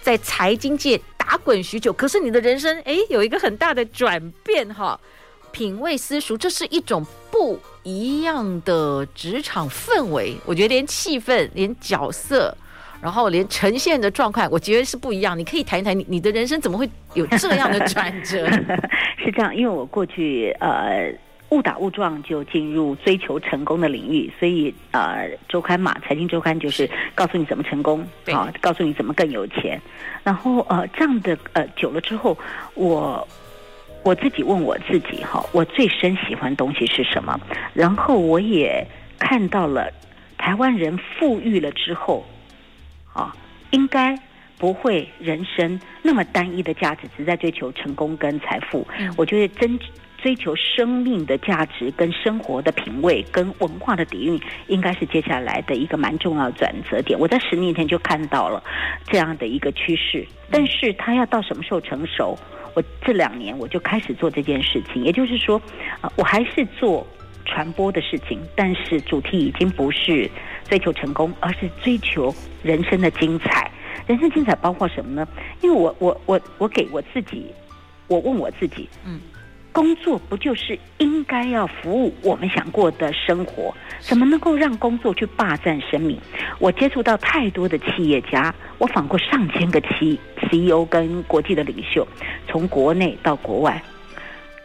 [0.00, 4.96] 在财经界打滚许久，可是你的人生诶有一个很大的转变哈。
[5.52, 10.36] 品味私塾，这是一种不一样的职场氛围。
[10.46, 12.56] 我觉得连气氛、连角色，
[13.00, 15.38] 然后连呈现的状况，我觉得是不一样。
[15.38, 18.50] 你可以谈一谈你你的人生怎么会有这样的转折？
[19.18, 21.12] 是这样，因为我过去呃
[21.50, 29.80] 误打误撞就进入追求成功的领域，所以呃周刊嘛，财经周刊就是告诉你怎么成功，啊，告诉你怎么更有钱。
[30.22, 32.36] 然后呃这样的呃久了之后，
[32.74, 33.26] 我。
[34.02, 37.38] 我自己问我自己哈，我最深喜欢东西是什么？
[37.74, 38.86] 然后我也
[39.18, 39.92] 看到了
[40.38, 42.24] 台湾人富裕了之后，
[43.12, 43.34] 啊，
[43.70, 44.18] 应该
[44.58, 48.86] 不会人生那么单一的价值，只在追求成功跟财富。
[49.16, 49.78] 我觉得真
[50.22, 57.18] 追求生命的价值、跟生活的品味、跟文化的底蕴，应该是接下来的一个蛮重要的转折点。
[57.18, 58.62] 我在十年前就看到了
[59.06, 62.38] 这样的一个趋势，但是它要到什么时候成熟？
[62.74, 65.60] 我这两年我就开始做这件事情，也就是说，
[66.00, 67.04] 啊，我还是做
[67.44, 70.30] 传播的事情，但是主题已经不是
[70.68, 73.68] 追求成功，而是追求人生的精彩。
[74.06, 75.26] 人生精彩包括什么呢？
[75.62, 77.46] 因为我我我我给我自己，
[78.06, 79.20] 我问我自己，嗯，
[79.72, 83.74] 工作不就是应该要服务我们想过的生活？
[84.00, 86.18] 怎么能够让工作去霸占生命？
[86.58, 92.06] 我接触到太多的企业家，我访过上千个企 CEO 跟国际的领袖，
[92.48, 93.82] 从国内到国外，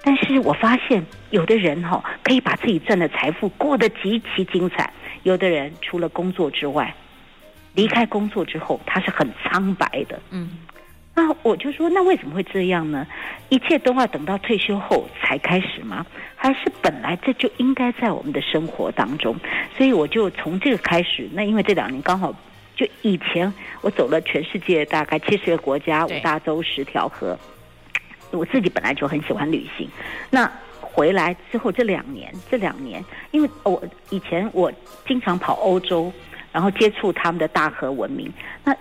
[0.04, 4.92] 但是我发现有的人哈可以把自己赚的财富过得极其精彩，
[5.24, 6.94] 有的人除了工作之外。
[7.76, 10.18] 离开工作之后，他是很苍白的。
[10.30, 10.50] 嗯，
[11.16, 13.08] 那我就说，那为什么会这样呢？
[13.50, 16.06] 一切都要等到退休后才开始吗？
[16.36, 19.36] 还是本来这就应该在我们的生活当中？
[19.78, 21.28] 所以我就从这个开始。
[21.32, 22.34] 那因为这两年刚好，
[22.76, 23.52] 就以前
[23.82, 27.38] 我走了全世界大概七十个国家、五大洲、十条河。
[28.32, 29.90] 我自己本来就很喜欢旅行。
[30.30, 30.52] 那
[30.82, 34.72] 回来之后这两年，这两年，因为我以前我
[35.08, 36.12] 经常跑欧洲。
[36.52, 38.32] 然后接触他们的大河文明，
[38.64, 38.74] 那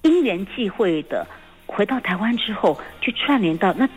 [0.00, 1.26] 因缘际会的
[1.68, 3.88] 回到台湾之后，去串联到那，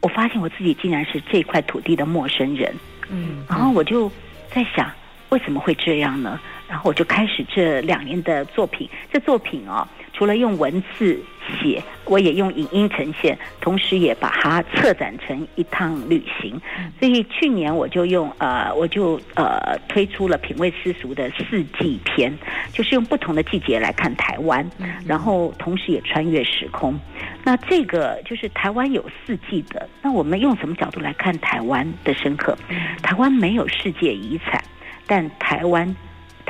[0.00, 2.72] 我发现我自己竟然是这块土地的陌生人，
[3.08, 4.08] 嗯，然后我就
[4.54, 4.88] 在想，
[5.30, 6.38] 为什么会这样呢？
[6.68, 9.88] 然后我就开始这两年的作品，这作品哦。
[10.20, 11.18] 除了用文字
[11.62, 16.60] 写，我也用影音呈现，同时也把它策展成一趟旅行。
[16.98, 22.30] 所以去年我就用呃，我就呃推出了品味私塾的四季篇，
[22.70, 24.70] 就是用不同的季节来看台湾，
[25.06, 27.00] 然后同时也穿越时空。
[27.42, 32.54] 那这个就是台湾有四季的，那我们用什么角度来看台湾的深刻？
[33.02, 34.62] 台湾没有世界遗产，
[35.06, 35.96] 但台湾。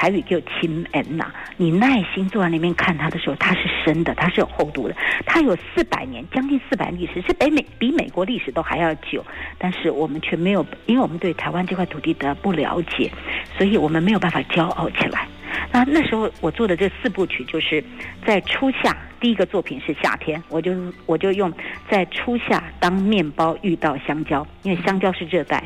[0.00, 9.22] 台语叫亲恩呐，你耐心坐在那边看它的时候，它是深的，它是有厚度的，它有四百年，将近四百历史，是北美比美国历史都还要久。
[9.58, 13.10] 但是我们却没有，因为我们对台湾这块土地的不了解，
[13.58, 15.28] 所以我们没有办法骄傲起来。
[15.70, 17.84] 那那时候我做的这四部曲，就是
[18.24, 20.72] 在初夏，第一个作品是夏天，我就
[21.04, 21.52] 我就用
[21.90, 25.62] 在初夏当面包遇到香蕉，因为香蕉是热带。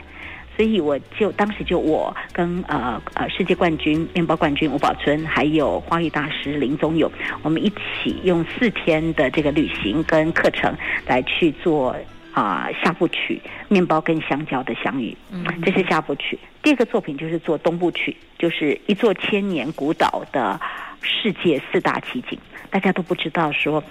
[0.57, 7.11] 所以我就当时就我跟呃呃世界冠军面包冠军吴宝春，还有花艺大师林宗勇，
[7.43, 10.73] 我们一起用四天的这个旅行跟课程
[11.07, 11.97] 来去做
[12.33, 16.39] 啊下部曲面包跟香蕉的相遇，嗯，这是下部曲。
[16.63, 20.61] 第二个作品就是做东部曲，就是一座千年古岛的
[21.03, 22.39] 世界四大奇景。
[22.71, 23.83] 大家都不知道说，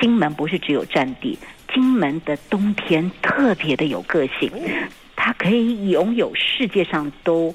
[0.00, 1.38] 金门不是只有战地，
[1.72, 4.50] 金门的冬天特别的有个性。
[5.16, 7.54] 它可以拥有世界上都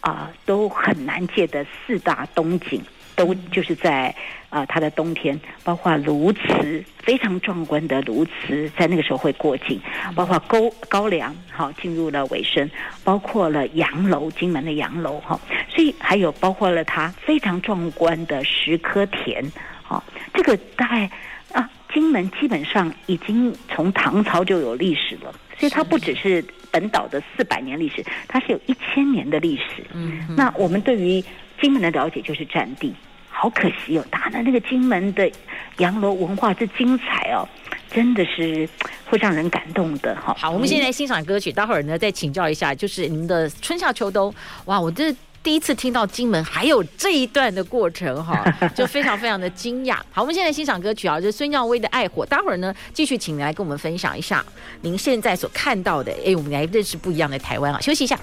[0.00, 2.82] 啊、呃、都很难见的四大冬景，
[3.14, 4.08] 都就是在
[4.48, 9.80] 啊、呃、它的冬天，包括鸬鹚非常壮观的鸬鹚，在那个时候会过境，
[10.14, 12.68] 包括高高粱好进入了尾声，
[13.02, 19.44] 包括了洋楼，金门的洋楼哈，所以还有包括了它非常壮观的石刻田，
[19.82, 20.02] 好，
[20.34, 21.10] 这个大概
[21.52, 26.44] 啊金门基本上已经从唐朝就有历史了，所以它不只是。
[26.72, 29.82] 本岛的四百年历史，它是有一千年的历史。
[29.94, 31.24] 嗯，那我们对于
[31.58, 32.94] 金门的了解就是战地，
[33.30, 34.04] 好可惜哦。
[34.10, 35.30] 打的那个金门的
[35.78, 37.48] 洋楼文化之精彩哦，
[37.90, 38.68] 真的是
[39.06, 40.14] 会让人感动的。
[40.16, 44.34] 哈，好，我们现在欣赏歌曲，待会儿呢再请教一下，就是你们的春夏秋冬。
[44.66, 45.14] 哇，我这。
[45.46, 49.94] 第一次听到金门还有这一段的过程哈， 就非常非常的惊讶。
[50.10, 52.26] 好，我们现在欣赏歌曲啊，就是孙耀威的《爱火》。
[52.28, 54.44] 待会儿呢，继续请您来跟我们分享一下
[54.80, 56.10] 您现在所看到的。
[56.26, 57.80] 哎，我们来认识不一样的台湾啊！
[57.80, 58.18] 休息一下。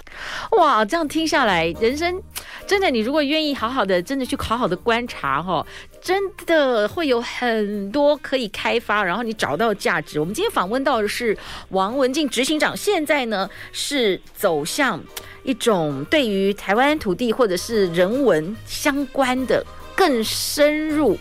[0.58, 2.22] 哇，这样听下来，人生
[2.68, 5.66] 真的，你如果愿意好好的，真的去好好的观察哈，
[6.04, 10.20] 真的会有很多可以开发，然后你找到价值。
[10.20, 11.36] 我们今天访问到的是
[11.70, 15.02] 王文静执行长，现在呢是走向。
[15.44, 19.62] 一种对于台湾土地或者是人文相关的
[19.94, 21.18] 更深入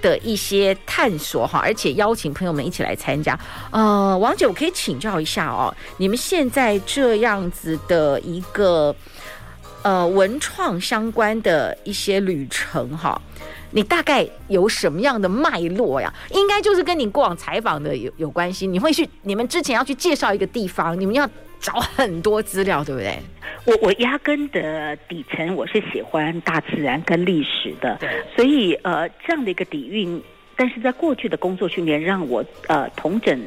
[0.00, 3.38] 的一些探索哈，而且邀请朋友们一起来参加。
[3.70, 8.96] 呃，王姐，我可以请教一下哦，你们现在这样子的一个
[9.82, 13.20] 呃文创相关的一些旅程哈，
[13.70, 16.12] 你大概有什么样的脉络呀？
[16.30, 18.66] 应该就是跟你过往采访的有有关系。
[18.66, 21.28] 你会去你们之前要去介绍一个地方，你们要
[21.60, 23.18] 找很多资料，对不对？
[23.64, 27.98] 我我压根的底层我是喜欢大自然跟历史的，
[28.36, 30.22] 所以呃这样的一个底蕴，
[30.54, 33.38] 但是在过去的工作训练让我呃同整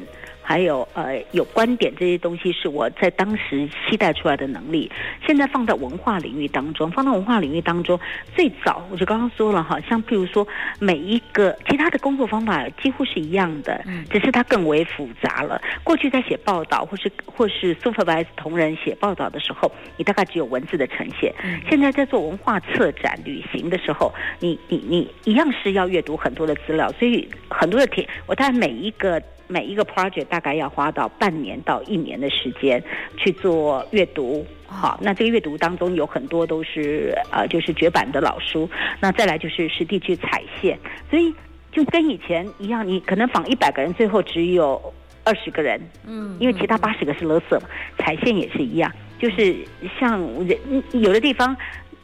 [0.50, 4.92] 还有呃有观点这些东西，是我在当时期待出来的能力。
[5.24, 8.00] 现在放到文化领域当中，放到文化领域当中，
[8.36, 10.48] 最早我就刚刚说了哈，像譬如说
[10.80, 15.62] 每一个其他的工作方法几乎是一样的，只是它更为复杂了。
[15.84, 21.32] 过去在写报道或是或是 supervise 同仁写报道的时候，你大概只有文字的呈现。
[21.70, 29.22] 现在在做文化策展旅行的时候，你你你一样是要阅读很多的资料，所以很多的题，我大概每一个。
[29.50, 32.82] 每一个 project 大概要花到半年到一年的时间
[33.18, 38.70] 去做阅读，好，那这个阅读当中有很多都是呃，就是绝版的老书，
[39.02, 40.78] 那再来就是实地去踩线，
[41.10, 41.34] 所以
[41.72, 44.80] 就跟以前一样，你可能访一百个人，最后只有
[45.24, 49.56] 二十个人，嗯，因为其他八十个是垃圾嘛，踩线也是一样，就是
[50.00, 50.58] 像人
[50.94, 51.58] 有的地方。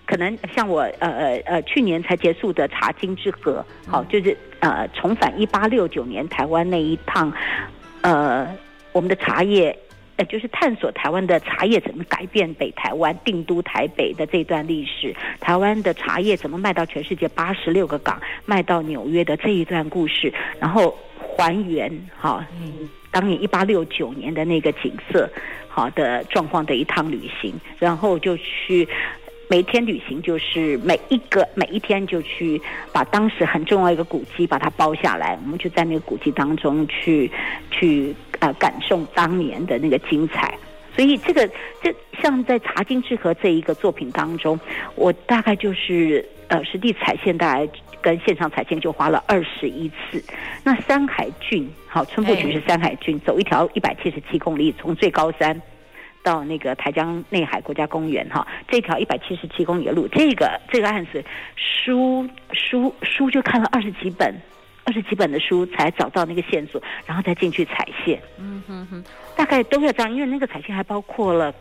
[0.08, 7.32] 可能像我呃呃呃去年才结束的茶经之河，好，就是呃重返一八六九年台湾那一趟，
[8.02, 8.48] 呃
[8.92, 9.78] 我们的茶叶，
[10.16, 20.98] 呃就是探索台湾的茶叶怎么改变北台湾定都台北的这段历史，台湾的茶叶怎么卖到全世界八十六个港，卖到纽约的这一段故事，然后
[21.38, 22.44] 还原哈，
[23.12, 25.30] 当年一八六九年的那个景色
[25.68, 28.88] 好的状况的一趟旅行，然后就去。
[29.48, 32.60] 每天旅行就是每一个每一天就去
[32.92, 37.32] 把当时很重要一个古迹把它包下来，我们就在那个古迹当中去
[37.70, 40.58] 去呃感受当年的那个精彩。
[40.96, 41.46] 所以这个
[41.82, 44.58] 这像在《茶经之河》这一个作品当中，
[44.96, 47.70] 我大概就是呃实地踩线，大概
[48.02, 50.24] 跟现场踩线就花了二十一次。
[50.64, 55.62] 那山海郡好，春风渠是山海郡，走一条一百七十七公里，从最高山。
[56.26, 61.24] 到那个台江内海国家公园哈，这条一百七十七公里的路，这个这个案子
[61.56, 64.36] 书书书就看了二十几本，
[64.84, 68.20] 二十几本的书才找到那个线索，然后再进去踩线。
[68.40, 69.04] 嗯哼哼，
[69.38, 71.54] 大概都要这样，因为那个采线还包括了。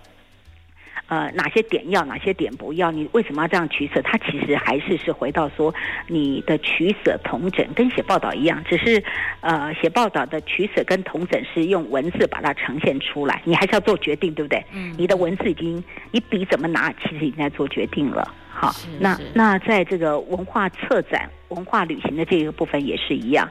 [1.07, 2.91] 呃，哪些点要，哪些点不要？
[2.91, 4.01] 你为什么要这样取舍？
[4.01, 5.73] 它其实还是是回到说，
[6.09, 9.05] 你的取舍同整跟写报道一样，只是
[9.43, 14.65] 呃，写报道的取舍跟同整是用文字把它呈现出来，你还是要做决定，对不对？
[14.73, 18.35] 嗯，你的文字已经，你笔怎么拿，其实已经在做决定了。
[18.49, 23.47] 好，那那在这个文化策展、文化旅行的这个部分也是一样，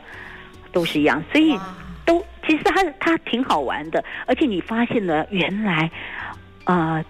[0.71, 1.55] 都是一样，所以
[2.03, 5.91] 都其实它它挺好玩的，而且你发现了原来
[6.63, 6.95] 啊。
[6.95, 7.05] 呃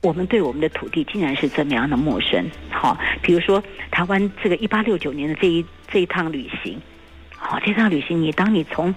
[0.00, 6.80] 我们对我们的土地竟然是这么样的陌生，好，比如说台湾这个一八六九年的这一这一趟旅行，
[7.36, 8.94] 好，这趟旅行你当你从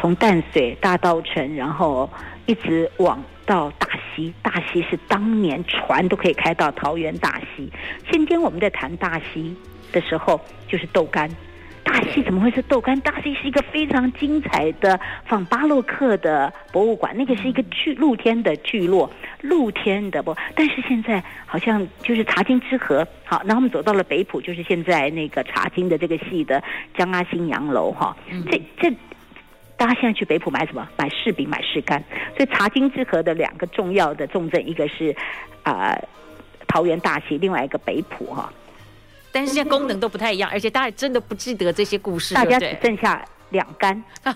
[0.00, 2.08] 从淡水大稻埕，然后
[2.46, 7.68] 一直往到大溪，大溪是当年船都可以开到桃园大溪。
[8.12, 9.56] 今天我们在谈大溪
[9.90, 11.28] 的时候，就是豆干。
[11.84, 12.98] 大戏怎么会是豆干？
[13.00, 19.08] 大戏是一个非常精彩的仿巴洛克的博物馆，那个是一个聚露天的聚落，
[19.42, 20.34] 露天的不？
[20.56, 26.62] 但是现在好像就是茶经之河，好，然后我们走到了北浦，就是现在那个茶经的这个戏的
[26.96, 28.16] 江阿新洋楼哈。
[28.50, 28.90] 这这，
[29.76, 30.88] 大家现在去北浦买什么？
[30.96, 32.02] 买柿饼，买柿干。
[32.36, 35.14] 所以茶经之河的两个重要的重镇，一个是
[35.62, 36.08] 啊、呃、
[36.66, 38.52] 桃园大溪，另外一个北浦哈。
[39.34, 43.20] 但是现在功能都不太一样，而且大家真的不记得这些故事，大家只剩下
[43.50, 44.00] 两干。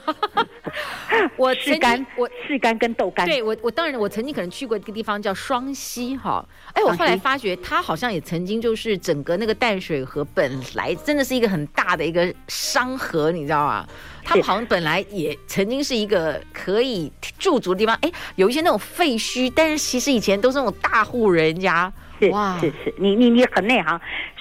[1.36, 3.24] 我柿干，我柿干跟豆干。
[3.24, 13.86] 对我，我当然我曾经可能去过一个地方叫双溪哈，哎，我后来发觉它好像也曾经就是整个那个淡水河本来真的是一个很大的一个商河，你知道吗？
[14.24, 21.92] 它好像本来也曾经是一个可以驻足的地方，哎，有一些那种废墟，但是其实以前都是那种大户人家。
[22.20, 24.00] 是哇，是是，你你你很内行。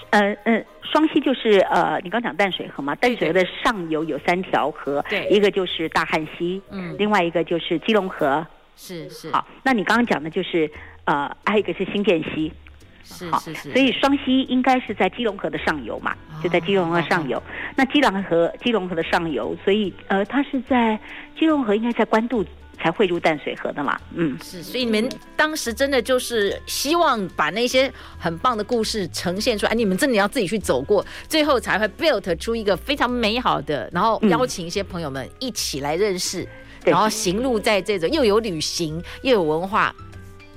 [0.09, 9.31] 呃呃，双溪就是呃，你刚讲淡水河嘛，淡水河的上游有三条河，对，一个就是大汉溪，嗯，另外一个就是基隆河，是是。
[9.31, 10.69] 好，那你刚刚讲的就是
[11.05, 12.51] 呃，还有一个是新店溪，
[13.03, 13.71] 是是是。
[13.71, 17.41] 所以双溪应该是在基隆河的上游嘛，就在基隆河上游。
[17.75, 20.97] 那基隆河基隆河的上游，所以呃，它是在
[21.37, 22.45] 基隆河应该在关渡。
[22.79, 36.49] 才汇入淡水河的嘛，嗯，是，所以你们当时真的就是希望把那些很棒的故事呈现出来，你们真的要自己去走过，最后才会 build 出一个非常美好的，然后邀请一些朋友们一起来认识，嗯、
[36.91, 39.93] 然后行路在这种又有旅行又有文化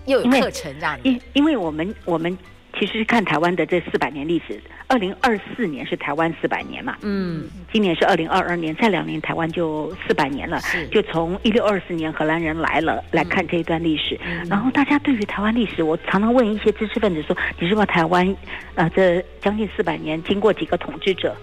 [0.06, 2.37] 又有课程这样子，因因为我们我们。
[2.78, 18.37] 其实是看台湾的这四百年历史，二零二四年是台湾四百年嘛，嗯，今年是二零二二年，再两年台湾就四百年了，就从一六二四年荷兰人来了来看这一段历史，嗯、然后大家对于台湾历史，我常常问一些知识分子说，你知道台湾
[18.74, 21.36] 呃这将近四百年经过几个统治者？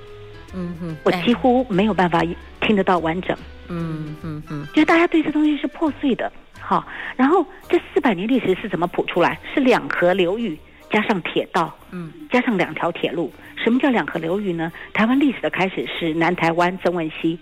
[0.54, 2.24] 嗯哼，我几乎没有办法。
[2.60, 3.38] 听得到完整。
[3.70, 6.30] 嗯嗯嗯，就是大家对这东西是破碎的。
[6.60, 6.86] 好，
[7.16, 9.40] 然后这四百年历史是怎么谱出来？
[9.54, 10.58] 是两河流域
[10.90, 13.32] 加上铁道，嗯，加上两条铁路。
[13.56, 14.72] 什么叫两河流域呢？
[14.94, 17.38] 台湾历史的开始是南台湾曾文溪，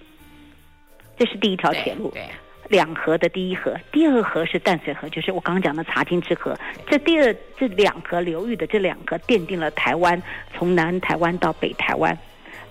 [1.17, 2.13] 这是第一条铁路。
[2.69, 6.57] 两河的第一河，第二河是淡水河，就是我刚刚讲的茶金之河。
[6.87, 10.19] 这第二这两河流域的这两个奠定了台湾
[10.57, 12.17] 从南台湾到北台湾。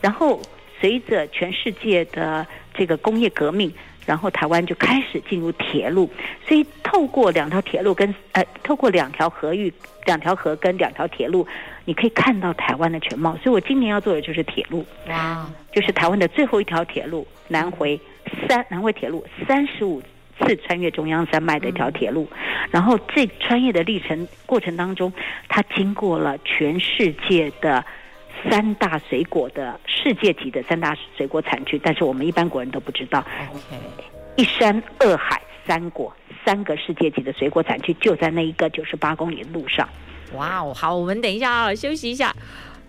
[0.01, 0.43] 然后
[0.81, 2.45] 随着全世界的
[2.75, 3.73] 这个工业革命。
[4.07, 6.11] 然后台湾就开始进入铁路，
[6.47, 9.73] 所以透过两条铁路跟呃，透过两条河域、
[10.05, 11.47] 两条河跟两条铁路，
[11.85, 13.37] 你可以看到台湾的全貌。
[13.43, 17.99] 所以我今年要做的就是铁路，哇，就是台湾的最后一条铁路——南回
[18.49, 20.03] 三南回铁路，三十五
[20.39, 22.29] 次穿越中央山脉的一条铁路。
[22.71, 25.13] 然后这穿越的历程过程当中，
[25.49, 27.85] 它经过了全世界的。
[28.49, 33.25] 三大水果的世界级的三大水果产区，但是我们一般国人都不知道。
[34.37, 36.15] 一山二海三果，
[36.45, 39.89] 三个世界级的水果产区就在那一个九十八公里的路上。
[40.35, 42.35] 哇哦，好，我们等一下啊，休息一下。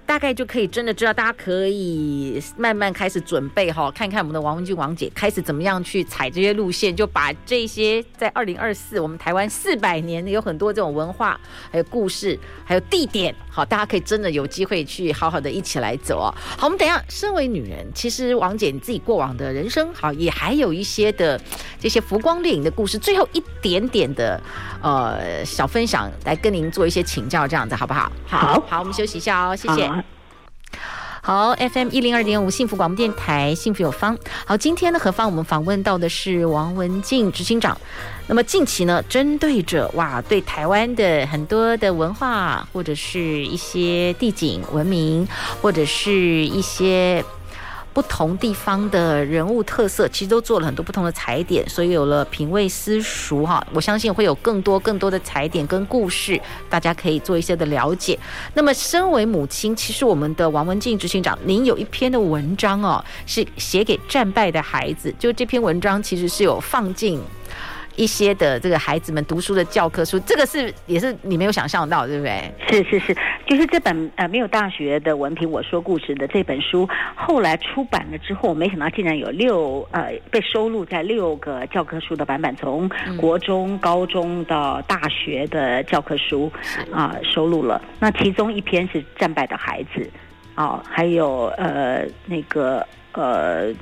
[0.06, 11.39] 大概就可以真的知道，大家可以慢慢开始准备哈，看看我们的王文君王姐开始怎么样去踩这些路线，就把这些在二零二四我们台湾四百年有很多这种文化，
[11.72, 16.30] 还有故事，还有地点，好，大家可以真的有机会去好好的一起来走哦。
[16.58, 21.39] 好，我们等一下，身为女人，其实王姐你自己过往的人生，好，也还有一些的
[21.80, 24.39] 这些浮光掠影的故事，最后一点点的
[24.82, 28.12] 呃小分享来跟您做一些请教，这样子好不好？
[28.28, 29.95] 好好，我们休息一下哦，谢谢。
[31.26, 34.15] 好，FM 一零二点五幸福广播电台，幸福有方。
[34.45, 37.76] 好，今天呢何方我们访问到的是王文静执行长。
[38.28, 45.28] 那么近期呢，针对着哇，对台湾的很多的文化，或者是一些地景文明，
[45.63, 47.26] 或者是一些。
[47.96, 53.66] 不同地方的人物特色，其实都做了很多不同的踩点，所以有了品味私塾哈。
[53.74, 56.38] 我相信会有更多更多的踩点跟故事，
[56.70, 58.20] 大家可以做一些的了解。
[58.54, 65.16] 那么，身为母亲，其实我们的王文静执行长，您有一篇的文章哦，是写给战败的孩子。
[65.18, 67.22] 就这篇文章，其实是有放进。
[67.96, 72.52] 一些的这个孩子们读书的教科书，这个是也是你没有想象到，对不对？
[72.70, 73.16] 是是是，
[73.48, 86.52] 就是这本呃没有大学的文凭，我说故事的这本书，后来出版了之后，没想到竟然有六呃被收录在六个教科书的版本，从国中、高中到大学的教科书
[86.91, 87.82] 啊、呃、收录了。
[88.00, 90.10] 那其中一篇是战败的孩子，
[90.56, 93.74] 啊、呃，还有呃那个呃。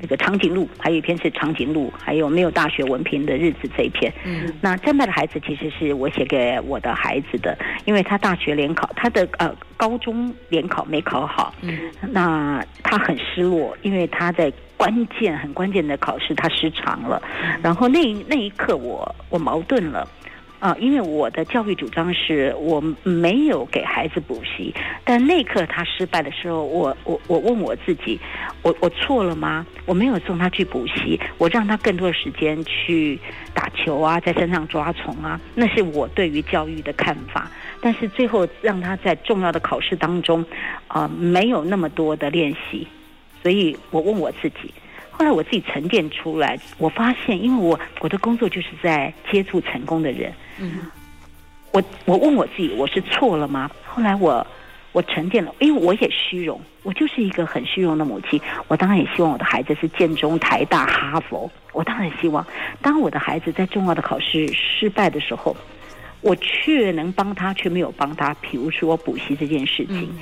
[0.00, 4.12] 那个长颈鹿，还有一篇是长颈鹿，还有没有大学文凭的日子这一篇。
[4.24, 11.54] 嗯，那战败的孩子其实是我写给我的孩子的，因为他大学联考，他的呃高中联考没考好。
[11.60, 11.78] 嗯，
[12.08, 17.22] 那他很失落，因为他在关键很关键的考试他失常了。
[17.42, 20.08] 嗯，然后那那一刻我我矛盾了。
[20.60, 28.20] 啊，因为我的教育主张是我没有给孩子补习，但那刻他失败的时候，我我我问我自己，
[28.60, 29.66] 我我错了吗？
[29.86, 33.18] 我没有送他去补习，我让他更多的时间去
[33.54, 37.50] 打球啊，在山上抓虫啊，那是我对于教育的看法。
[37.80, 40.44] 但是最后让他在重要的考试当中，
[40.88, 42.86] 啊，没有那么多的练习，
[43.42, 44.74] 所以我问我自己。
[45.20, 50.78] 后来我自己沉淀出来，我发现，因为我我的工作就是在接触成功的人，嗯，
[51.72, 53.70] 我我问我自己，我是错了吗？
[53.84, 54.46] 后来我
[54.92, 58.40] 我沉淀了，因为我也虚荣，我就是一个很虚荣的母亲。
[58.66, 62.42] 我当然也希望我的孩子是建中、台大、哈佛，我当然希望，
[62.80, 65.54] 当我的孩子在重要的考试失败的时候，
[66.22, 68.34] 我却能帮他，却没有帮他。
[68.40, 70.04] 比如说补习这件事情。
[70.14, 70.18] 嗯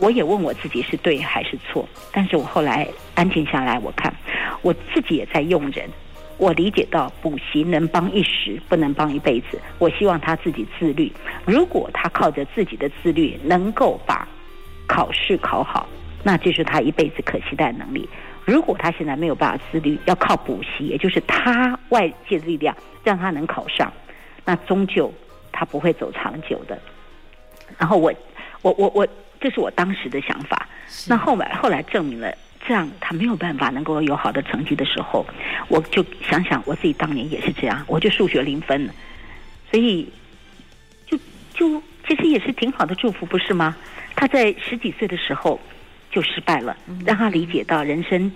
[0.00, 4.14] 我也问我自己是对还是错，但是我后来安静下来，我看
[4.62, 5.88] 我自己也在用人，
[6.36, 9.60] 我理解到补习能帮一时，不能帮一辈子。
[9.78, 11.12] 我希望他自己自律，
[11.44, 14.26] 如果他靠着自己的自律能够把
[14.86, 15.88] 考试考好，
[16.22, 18.08] 那就是他一辈子可期待能力。
[18.44, 23.92] 如果他现在没有办法自律，要靠补习，也就是他外界的力量让他能考上，
[24.44, 25.12] 那终究
[25.50, 26.78] 他不会走长久的。
[27.76, 28.12] 然后我，
[28.62, 29.08] 我，我，我。
[29.40, 30.68] 这是我当时的想法。
[31.06, 32.34] 那后来后来证明了，
[32.66, 35.26] 这样他没有办法能够有好的成绩的时候，
[35.68, 38.92] 我就想想我自己当年也是这样，我就数学零分了。
[39.70, 40.08] 所以
[41.06, 41.18] 就
[41.54, 43.76] 就其实也是挺好的祝福，不是吗？
[44.16, 45.60] 他在十几岁的时候
[46.10, 48.32] 就失败了，让他理解到人生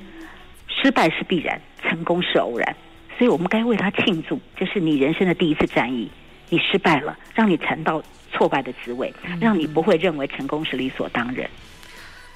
[0.68, 2.76] 失败是必然，成功是偶然。
[3.18, 6.10] 所以我们该为他庆祝，这是你人生的第一次战役，
[6.48, 8.02] 你失败了，让你尝到。
[8.32, 11.48] 挫败的滋味，让你不会认为成功是理所当然。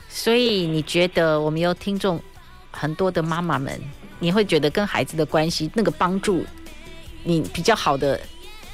[0.08, 2.20] 所以你觉得我们有听众
[2.70, 3.80] 很多的妈妈们，
[4.18, 6.44] 你会觉得跟孩子的关系那个帮助，
[7.24, 8.20] 你比较好的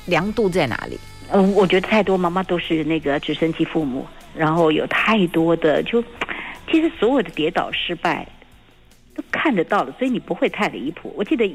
[0.07, 0.99] 量度在哪里？
[1.31, 6.03] 嗯，我觉得太多妈妈都是那个直升机父母，然后有太多的就，
[6.71, 8.27] 其实所有的跌倒失败
[9.15, 11.13] 都看得到了，所以你不会太离谱。
[11.17, 11.47] 我记得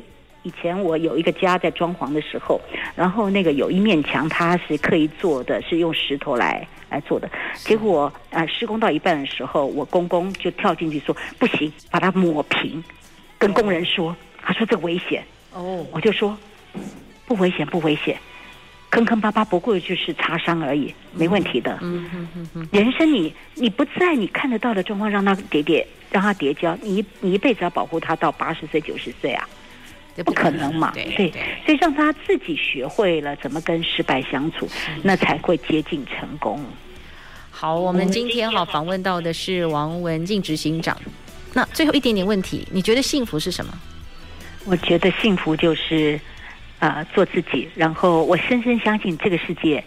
[0.47, 2.61] 以前我有一个家在装潢的时候，
[2.95, 12.81] 然后那个有一面墙，它是刻意做的是用石头来来做的，结果啊、施工到一半的时候，我公公就跳进去说不行，把它抹平，
[13.37, 15.21] 跟工人说，他说这危险
[15.51, 16.37] 哦，我就说
[17.25, 18.17] 不危险不危险。
[18.89, 21.77] 坑坑巴巴不过就是擦伤而已，没问题的。
[21.81, 22.69] 嗯嗯嗯。
[22.71, 29.45] 人生你你不在你看得到的状况，让他叠叠，让他跌跤，你你一辈子要保护他到八十岁九十岁啊，
[30.17, 30.91] 这不可能嘛？
[30.93, 31.31] 对对。
[31.65, 34.67] 所以让他自己学会了怎么跟失败相处，
[35.03, 36.59] 那才会接近成功。
[37.51, 40.97] 好，我们今天哈访问到的是王文静执行长。
[41.53, 43.71] 那最后一点点问题，你觉得幸福是什么？
[44.65, 46.19] 我觉得幸福就是。
[46.79, 47.67] 啊、呃，做自己。
[47.73, 49.83] 然后我深深相信，这个世界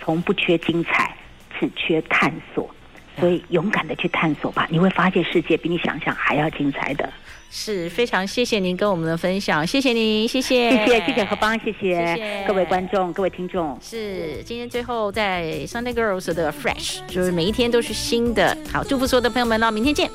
[0.00, 1.14] 从不缺精彩，
[1.60, 2.74] 只缺探索。
[3.20, 7.12] 所以勇敢的去探索吧，你会发现世界比你想象还要精彩的。
[7.54, 13.78] 是非常谢谢您跟我们的分享，谢谢您，谢谢，谢谢，谢谢何邦，谢谢，谢谢各位观众，各位听众。
[13.82, 18.56] 是今天最后在 Sunday Girls 的 Fresh，就是每一天都是新的。
[18.72, 20.10] 好，祝福所有的朋友们，那明天见。